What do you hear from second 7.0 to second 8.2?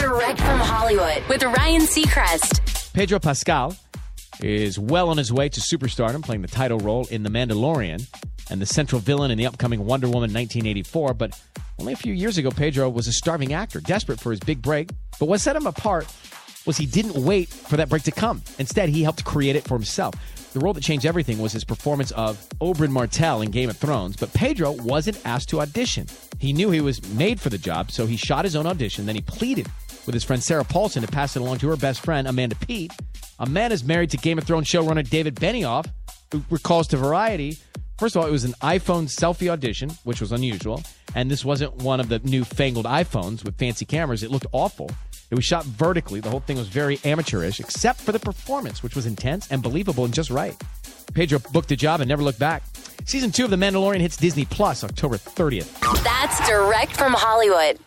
in The Mandalorian